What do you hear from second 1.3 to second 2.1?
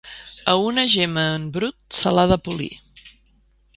en brut